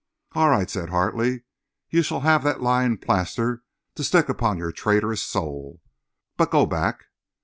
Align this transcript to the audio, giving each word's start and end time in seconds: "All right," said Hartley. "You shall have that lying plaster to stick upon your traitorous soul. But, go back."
"All 0.31 0.49
right," 0.49 0.67
said 0.67 0.89
Hartley. 0.89 1.43
"You 1.91 2.01
shall 2.01 2.21
have 2.21 2.43
that 2.43 2.59
lying 2.63 2.97
plaster 2.97 3.61
to 3.93 4.03
stick 4.03 4.29
upon 4.29 4.57
your 4.57 4.71
traitorous 4.71 5.21
soul. 5.21 5.79
But, 6.37 6.49
go 6.49 6.65
back." 6.65 7.05